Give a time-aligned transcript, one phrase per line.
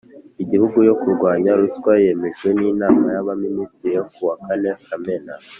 [0.43, 5.33] Igihugu yo Kurwanya Ruswa yemejwe n Inama y Abaminisitiri yo ku wa kane kamena